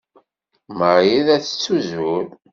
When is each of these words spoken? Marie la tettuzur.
Marie 0.77 1.21
la 1.27 1.37
tettuzur. 1.43 2.25